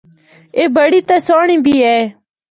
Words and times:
اے 0.57 0.63
بڑی 0.75 0.99
تے 1.07 1.15
سہنڑی 1.27 1.57
بھی 1.65 1.75
اے۔ 1.85 1.97